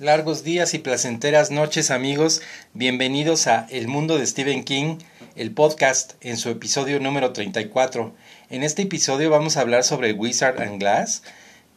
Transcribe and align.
Largos 0.00 0.44
días 0.44 0.74
y 0.74 0.78
placenteras 0.78 1.50
noches 1.50 1.90
amigos, 1.90 2.40
bienvenidos 2.72 3.48
a 3.48 3.66
El 3.68 3.88
Mundo 3.88 4.16
de 4.16 4.24
Stephen 4.28 4.62
King, 4.62 4.98
el 5.34 5.50
podcast 5.50 6.12
en 6.20 6.36
su 6.36 6.50
episodio 6.50 7.00
número 7.00 7.32
34. 7.32 8.14
En 8.48 8.62
este 8.62 8.82
episodio 8.82 9.28
vamos 9.28 9.56
a 9.56 9.60
hablar 9.62 9.82
sobre 9.82 10.12
Wizard 10.12 10.62
and 10.62 10.78
Glass, 10.78 11.24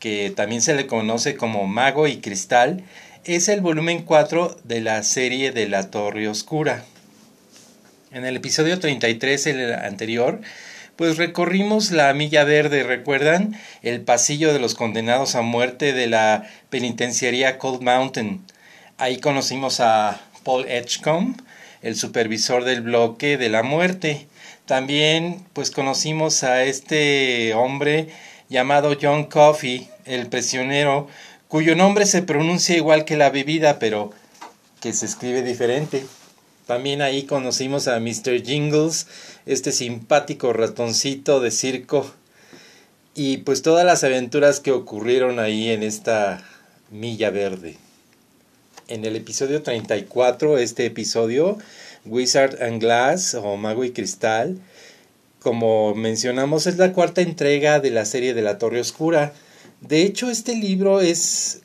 que 0.00 0.32
también 0.34 0.62
se 0.62 0.74
le 0.74 0.88
conoce 0.88 1.36
como 1.36 1.68
Mago 1.68 2.08
y 2.08 2.16
Cristal, 2.16 2.82
es 3.22 3.48
el 3.48 3.60
volumen 3.60 4.02
4 4.02 4.62
de 4.64 4.80
la 4.80 5.00
serie 5.04 5.52
de 5.52 5.68
la 5.68 5.88
Torre 5.92 6.26
Oscura. 6.26 6.84
En 8.10 8.24
el 8.24 8.34
episodio 8.34 8.80
33, 8.80 9.46
el 9.46 9.74
anterior, 9.74 10.40
pues 10.98 11.16
recorrimos 11.16 11.92
la 11.92 12.12
milla 12.12 12.42
verde, 12.42 12.82
¿recuerdan? 12.82 13.56
El 13.82 14.00
pasillo 14.00 14.52
de 14.52 14.58
los 14.58 14.74
condenados 14.74 15.36
a 15.36 15.42
muerte 15.42 15.92
de 15.92 16.08
la 16.08 16.50
penitenciaría 16.70 17.56
Cold 17.56 17.82
Mountain. 17.82 18.44
Ahí 18.98 19.18
conocimos 19.18 19.78
a 19.78 20.20
Paul 20.42 20.66
Edgecombe, 20.68 21.40
el 21.82 21.94
supervisor 21.94 22.64
del 22.64 22.80
bloque 22.80 23.38
de 23.38 23.48
la 23.48 23.62
muerte. 23.62 24.26
También 24.66 25.44
pues 25.52 25.70
conocimos 25.70 26.42
a 26.42 26.64
este 26.64 27.54
hombre 27.54 28.08
llamado 28.48 28.96
John 29.00 29.26
Coffey, 29.26 29.88
el 30.04 30.26
prisionero, 30.26 31.06
cuyo 31.46 31.76
nombre 31.76 32.06
se 32.06 32.22
pronuncia 32.22 32.76
igual 32.76 33.04
que 33.04 33.16
la 33.16 33.30
bebida, 33.30 33.78
pero 33.78 34.10
que 34.80 34.92
se 34.92 35.06
escribe 35.06 35.42
diferente. 35.42 36.04
También 36.68 37.00
ahí 37.00 37.22
conocimos 37.22 37.88
a 37.88 37.98
Mr. 37.98 38.42
Jingles, 38.44 39.06
este 39.46 39.72
simpático 39.72 40.52
ratoncito 40.52 41.40
de 41.40 41.50
circo. 41.50 42.12
Y 43.14 43.38
pues 43.38 43.62
todas 43.62 43.86
las 43.86 44.04
aventuras 44.04 44.60
que 44.60 44.72
ocurrieron 44.72 45.38
ahí 45.38 45.70
en 45.70 45.82
esta 45.82 46.46
milla 46.90 47.30
verde. 47.30 47.78
En 48.86 49.06
el 49.06 49.16
episodio 49.16 49.62
34, 49.62 50.58
este 50.58 50.84
episodio, 50.84 51.56
Wizard 52.04 52.62
and 52.62 52.82
Glass 52.82 53.32
o 53.32 53.56
Mago 53.56 53.82
y 53.84 53.92
Cristal, 53.92 54.58
como 55.40 55.94
mencionamos, 55.94 56.66
es 56.66 56.76
la 56.76 56.92
cuarta 56.92 57.22
entrega 57.22 57.80
de 57.80 57.88
la 57.88 58.04
serie 58.04 58.34
de 58.34 58.42
la 58.42 58.58
Torre 58.58 58.80
Oscura. 58.80 59.32
De 59.80 60.02
hecho, 60.02 60.28
este 60.28 60.54
libro 60.54 61.00
es, 61.00 61.62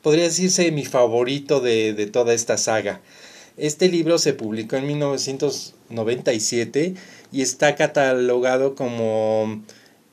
podría 0.00 0.26
decirse, 0.26 0.70
mi 0.70 0.84
favorito 0.84 1.58
de, 1.58 1.92
de 1.92 2.06
toda 2.06 2.34
esta 2.34 2.56
saga. 2.56 3.00
Este 3.58 3.88
libro 3.88 4.18
se 4.18 4.34
publicó 4.34 4.76
en 4.76 4.86
1997 4.86 6.94
y 7.32 7.42
está 7.42 7.74
catalogado 7.74 8.76
como 8.76 9.64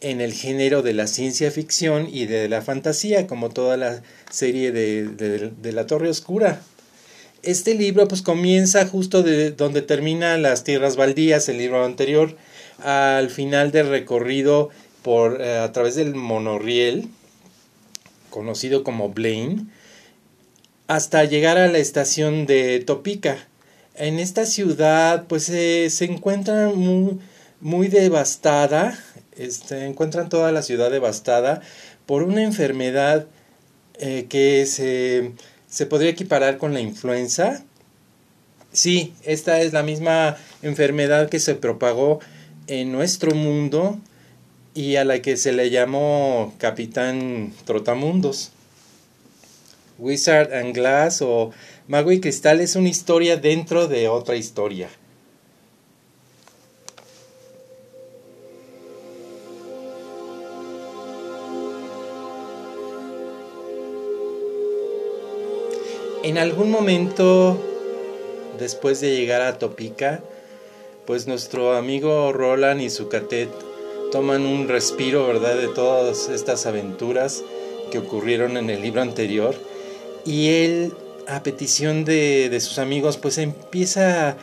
en 0.02 0.20
el 0.20 0.34
género 0.34 0.82
de 0.82 0.94
la 0.94 1.06
ciencia 1.06 1.52
ficción 1.52 2.10
y 2.12 2.26
de 2.26 2.50
la 2.50 2.64
fantasía, 2.64 3.28
como 3.28 3.50
toda 3.50 3.78
la 3.78 4.02
serie 4.32 4.72
de, 4.72 5.52
La 5.72 5.86
Torre 5.86 6.10
Oscura. 6.10 6.60
Este 7.44 7.76
libro 7.76 8.08
pues 8.08 8.24
comienza 8.24 8.88
justo 8.88 9.22
de 9.22 9.52
donde 9.52 9.84
termina 9.84 10.40
Las 10.40 10.64
Tierras 10.64 10.96
Baldías, 10.96 11.48
el 11.48 11.60
libro 11.60 11.86
anterior, 11.86 12.36
al 12.80 13.30
final 13.30 13.72
del 13.72 13.90
recorrido 13.90 14.72
por, 15.04 15.40
eh, 15.40 15.60
a 15.60 15.72
través 15.72 15.94
del 15.94 16.16
monorriel, 16.16 17.10
conocido 18.32 18.84
como 18.84 19.10
Blaine, 19.10 19.68
hasta 20.88 21.24
llegar 21.26 21.58
a 21.58 21.68
la 21.68 21.78
estación 21.78 22.46
de 22.46 22.80
Topica. 22.80 23.38
En 23.96 24.20
esta 24.20 24.46
ciudad 24.46 25.26
pues 25.28 25.44
se 25.46 26.06
encuentra 26.06 26.70
muy, 26.70 27.20
muy 27.62 27.88
devastada, 27.88 28.98
este, 29.38 29.86
encuentran 29.86 30.30
toda 30.30 30.52
la 30.52 30.62
ciudad 30.62 30.92
devastada 30.92 31.62
por 32.06 32.24
una 32.24 32.44
enfermedad 32.44 33.28
eh, 34.00 34.28
que 34.30 34.66
se, 34.66 35.32
se 35.68 35.86
podría 35.86 36.12
equiparar 36.12 36.58
con 36.58 36.74
la 36.74 36.82
influenza. 36.82 37.64
Sí, 38.72 39.14
esta 39.24 39.62
es 39.62 39.72
la 39.72 39.84
misma 39.84 40.38
enfermedad 40.62 41.30
que 41.30 41.40
se 41.40 41.56
propagó 41.56 42.20
en 42.68 42.92
nuestro 42.92 43.34
mundo 43.34 44.00
y 44.74 44.98
a 44.98 45.06
la 45.06 45.22
que 45.22 45.38
se 45.38 45.54
le 45.54 45.70
llamó 45.70 46.54
Capitán 46.58 47.54
Trotamundos. 47.64 48.52
Wizard 49.98 50.54
and 50.54 50.74
Glass 50.74 51.22
o 51.22 51.52
Mago 51.88 52.12
y 52.12 52.20
Cristal 52.20 52.60
es 52.60 52.76
una 52.76 52.90
historia 52.90 53.38
dentro 53.38 53.88
de 53.88 54.08
otra 54.08 54.36
historia. 54.36 54.90
En 66.24 66.40
algún 66.40 66.72
momento, 66.72 67.62
después 68.58 69.00
de 69.00 69.16
llegar 69.16 69.44
a 69.44 69.60
Topica, 69.60 70.22
pues 71.06 71.28
nuestro 71.28 71.76
amigo 71.76 72.34
Roland 72.34 72.82
y 72.82 72.90
su 72.90 73.10
catet 73.10 73.50
toman 74.12 74.46
un 74.48 74.68
respiro, 74.68 75.28
¿verdad?, 75.28 75.56
de 75.56 75.68
todas 75.68 76.30
estas 76.30 76.66
aventuras 76.66 77.44
que 77.92 78.00
ocurrieron 78.00 78.58
en 78.58 78.72
el 78.72 78.82
libro 78.82 79.04
anterior 79.04 79.56
y 80.26 80.50
él, 80.50 80.94
a 81.28 81.44
petición 81.44 82.04
de, 82.04 82.58
sus 82.60 82.80
amigos, 82.80 83.18
pues 83.18 83.38
empieza 83.38 84.36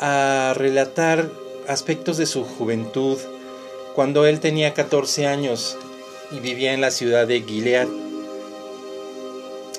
a 0.00 0.54
relatar 0.56 1.30
aspectos 1.68 2.16
de 2.16 2.26
su 2.26 2.44
juventud 2.44 3.18
cuando 3.94 4.26
él 4.26 4.40
tenía 4.40 4.74
14 4.74 5.26
años 5.26 5.76
y 6.30 6.40
vivía 6.40 6.72
en 6.72 6.80
la 6.80 6.90
ciudad 6.90 7.26
de 7.26 7.42
Gilead. 7.42 7.88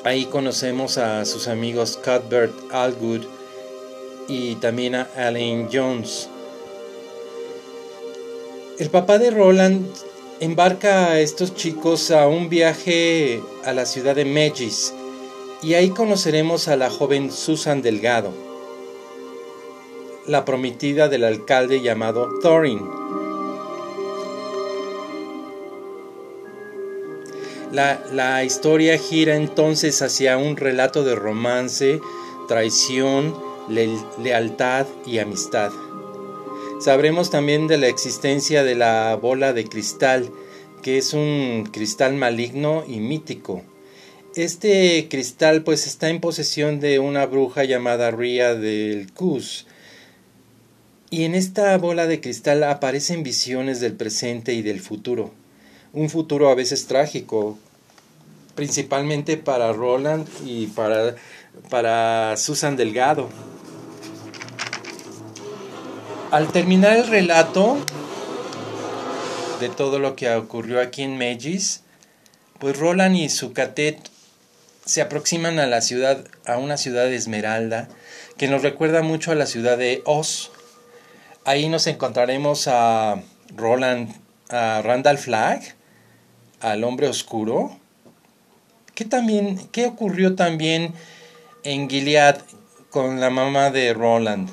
Ahí 0.03 0.25
conocemos 0.25 0.97
a 0.97 1.25
sus 1.25 1.47
amigos 1.47 1.99
Cuthbert 2.03 2.53
Algood 2.71 3.25
y 4.27 4.55
también 4.55 4.95
a 4.95 5.09
Allen 5.15 5.69
Jones. 5.71 6.29
El 8.79 8.89
papá 8.89 9.17
de 9.17 9.31
Roland 9.31 9.87
embarca 10.39 11.11
a 11.11 11.19
estos 11.19 11.55
chicos 11.55 12.11
a 12.11 12.27
un 12.27 12.47
viaje 12.47 13.41
a 13.65 13.73
la 13.73 13.85
ciudad 13.85 14.15
de 14.15 14.25
Megis, 14.25 14.93
y 15.61 15.73
ahí 15.73 15.89
conoceremos 15.89 16.67
a 16.67 16.75
la 16.75 16.89
joven 16.89 17.31
Susan 17.31 17.81
Delgado, 17.81 18.31
la 20.27 20.45
prometida 20.45 21.07
del 21.07 21.23
alcalde 21.23 21.81
llamado 21.81 22.29
Thorin. 22.41 22.81
La, 27.71 28.03
la, 28.13 28.43
historia 28.43 28.97
gira 28.97 29.35
entonces 29.35 30.01
hacia 30.01 30.37
un 30.37 30.55
relato 30.55 31.03
de 31.03 31.15
romance, 31.15 31.99
traición, 32.47 33.35
lealtad 33.67 34.85
y 35.05 35.19
amistad. 35.19 35.71
Sabremos 36.79 37.29
también 37.29 37.67
de 37.67 37.77
la 37.77 37.87
existencia 37.87 38.63
de 38.63 38.75
la 38.75 39.15
bola 39.15 39.51
de 39.53 39.65
cristal, 39.65 40.29
que 40.81 40.97
es 40.97 41.13
un 41.13 41.67
cristal 41.71 42.15
maligno 42.15 42.83
y 42.87 42.99
mítico 42.99 43.63
este 44.37 45.07
cristal 45.09 45.63
pues 45.63 45.87
está 45.87 46.09
en 46.09 46.21
posesión 46.21 46.79
de 46.79 46.99
una 46.99 47.25
bruja 47.25 47.63
llamada 47.63 48.11
Ria 48.11 48.53
del 48.53 49.11
Cus. 49.13 49.65
Y 51.09 51.23
en 51.23 51.35
esta 51.35 51.77
bola 51.77 52.05
de 52.05 52.21
cristal 52.21 52.63
aparecen 52.63 53.23
visiones 53.23 53.79
del 53.79 53.93
presente 53.93 54.53
y 54.53 54.61
del 54.61 54.79
futuro. 54.79 55.31
Un 55.93 56.09
futuro 56.09 56.49
a 56.49 56.55
veces 56.55 56.87
trágico, 56.87 57.57
principalmente 58.55 59.37
para 59.37 59.71
Roland 59.71 60.27
y 60.45 60.67
para, 60.67 61.15
para 61.69 62.35
Susan 62.37 62.75
Delgado. 62.75 63.29
Al 66.29 66.51
terminar 66.51 66.97
el 66.97 67.07
relato 67.07 67.77
de 69.61 69.69
todo 69.69 69.97
lo 69.99 70.15
que 70.15 70.29
ocurrió 70.35 70.81
aquí 70.81 71.03
en 71.03 71.17
Megis, 71.17 71.83
pues 72.59 72.77
Roland 72.77 73.15
y 73.15 73.29
su 73.29 73.53
catet 73.53 74.11
se 74.87 75.01
aproximan 75.01 75.59
a 75.59 75.67
la 75.67 75.81
ciudad, 75.81 76.23
a 76.45 76.57
una 76.57 76.77
ciudad 76.77 77.03
de 77.03 77.15
Esmeralda, 77.15 77.89
que 78.37 78.47
nos 78.47 78.61
recuerda 78.61 79.01
mucho 79.01 79.31
a 79.31 79.35
la 79.35 79.45
ciudad 79.45 79.77
de 79.77 80.01
Oz. 80.05 80.51
Ahí 81.43 81.67
nos 81.67 81.87
encontraremos 81.87 82.69
a 82.69 83.21
Roland, 83.53 84.15
a 84.49 84.81
Randall 84.81 85.17
Flagg, 85.17 85.61
al 86.61 86.85
hombre 86.85 87.09
oscuro. 87.09 87.77
¿Qué, 88.95 89.03
también, 89.03 89.59
¿Qué 89.73 89.85
ocurrió 89.87 90.35
también 90.35 90.93
en 91.63 91.89
Gilead 91.89 92.37
con 92.89 93.19
la 93.19 93.29
mamá 93.29 93.71
de 93.71 93.93
Roland? 93.93 94.49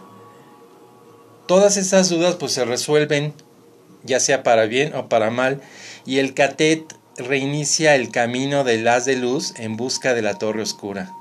Todas 1.47 1.77
esas 1.77 2.09
dudas 2.09 2.35
pues 2.35 2.53
se 2.53 2.65
resuelven, 2.65 3.35
ya 4.03 4.19
sea 4.19 4.43
para 4.43 4.67
bien 4.67 4.95
o 4.97 5.09
para 5.09 5.31
mal, 5.31 5.61
y 6.05 6.19
el 6.19 6.35
catet 6.35 6.93
reinicia 7.17 7.95
el 7.95 8.11
camino 8.11 8.65
del 8.65 8.87
haz 8.89 9.05
de 9.05 9.17
luz 9.17 9.55
en 9.57 9.77
busca 9.77 10.15
de 10.15 10.23
la 10.23 10.39
torre 10.39 10.63
oscura. 10.63 11.15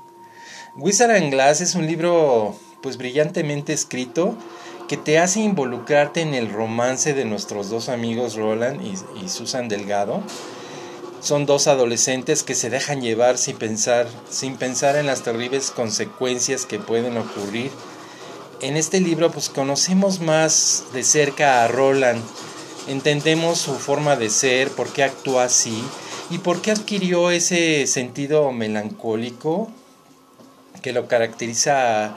Wizard 0.76 1.12
and 1.12 1.30
Glass 1.30 1.60
es 1.60 1.74
un 1.74 1.86
libro 1.86 2.56
pues 2.82 2.96
brillantemente 2.96 3.72
escrito 3.72 4.36
que 4.88 4.96
te 4.96 5.18
hace 5.18 5.40
involucrarte 5.40 6.20
en 6.20 6.34
el 6.34 6.50
romance 6.50 7.14
de 7.14 7.24
nuestros 7.24 7.70
dos 7.70 7.88
amigos 7.88 8.34
Roland 8.34 8.80
y, 8.82 9.28
Susan 9.28 9.68
Delgado. 9.68 10.22
son 11.20 11.46
dos 11.46 11.68
adolescentes 11.68 12.42
que 12.42 12.54
se 12.54 12.68
dejan 12.68 13.00
llevar 13.00 13.38
sin 13.38 13.56
pensar, 13.56 14.06
sin 14.28 14.56
pensar 14.56 14.96
en 14.96 15.06
las 15.06 15.22
terribles 15.22 15.70
consecuencias 15.70 16.66
que 16.66 16.78
pueden 16.78 17.16
ocurrir. 17.16 17.70
En 18.60 18.76
este 18.76 19.00
libro 19.00 19.30
pues 19.30 19.48
conocemos 19.48 20.20
más 20.20 20.84
de 20.92 21.02
cerca 21.02 21.64
a 21.64 21.68
Roland, 21.68 22.22
entendemos 22.88 23.58
su 23.58 23.74
forma 23.74 24.16
de 24.16 24.30
ser, 24.30 24.70
por 24.70 24.92
qué 24.92 25.04
actúa 25.04 25.44
así 25.44 25.82
y 26.30 26.38
por 26.38 26.62
qué 26.62 26.72
adquirió 26.72 27.30
ese 27.30 27.86
sentido 27.86 28.50
melancólico 28.52 29.70
que 30.82 30.92
lo 30.92 31.08
caracteriza 31.08 32.06
a, 32.06 32.16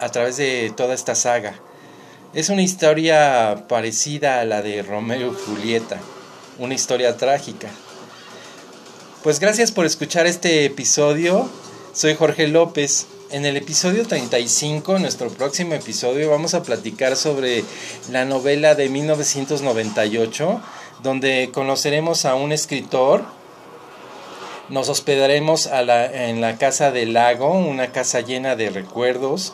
a 0.00 0.08
través 0.10 0.36
de 0.36 0.72
toda 0.76 0.94
esta 0.94 1.14
saga. 1.14 1.54
Es 2.32 2.48
una 2.48 2.62
historia 2.62 3.64
parecida 3.68 4.40
a 4.40 4.44
la 4.44 4.62
de 4.62 4.82
Romeo 4.82 5.32
y 5.32 5.36
Julieta, 5.46 6.00
una 6.58 6.74
historia 6.74 7.16
trágica. 7.16 7.68
Pues 9.22 9.38
gracias 9.38 9.72
por 9.72 9.84
escuchar 9.84 10.26
este 10.26 10.64
episodio. 10.64 11.50
Soy 11.92 12.14
Jorge 12.14 12.48
López. 12.48 13.06
En 13.32 13.44
el 13.46 13.56
episodio 13.56 14.04
35, 14.04 14.98
nuestro 14.98 15.28
próximo 15.28 15.74
episodio, 15.74 16.30
vamos 16.30 16.54
a 16.54 16.64
platicar 16.64 17.14
sobre 17.14 17.62
la 18.10 18.24
novela 18.24 18.74
de 18.74 18.88
1998, 18.88 20.60
donde 21.04 21.50
conoceremos 21.54 22.24
a 22.24 22.34
un 22.34 22.50
escritor. 22.50 23.22
Nos 24.68 24.88
hospedaremos 24.88 25.68
en 25.72 26.40
la 26.40 26.58
casa 26.58 26.90
del 26.90 27.12
lago, 27.12 27.52
una 27.52 27.92
casa 27.92 28.20
llena 28.20 28.56
de 28.56 28.70
recuerdos 28.70 29.52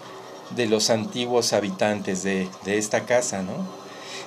de 0.57 0.65
los 0.65 0.89
antiguos 0.89 1.53
habitantes 1.53 2.23
de, 2.23 2.49
de 2.65 2.79
esta 2.79 3.05
casa, 3.05 3.43
¿no? 3.43 3.53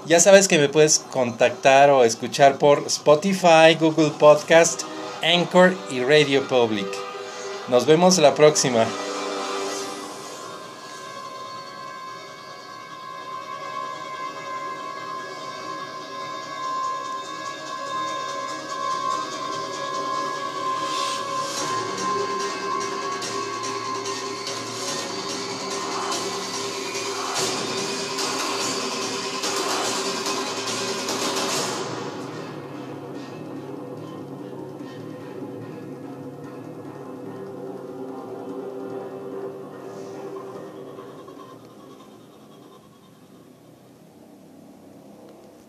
Ya 0.06 0.20
sabes 0.20 0.48
que 0.48 0.60
me 0.60 0.70
puedes 0.70 1.00
contactar 1.00 1.90
o 1.90 2.04
escuchar 2.04 2.60
por 2.60 2.84
Spotify, 2.86 3.76
Google 3.80 4.12
Podcast, 4.12 4.84
Anchor 5.24 5.76
y 5.90 6.02
Radio 6.02 6.48
Public. 6.48 6.88
Nos 7.68 7.88
vemos 7.88 8.20
la 8.20 8.36
próxima. 8.36 8.86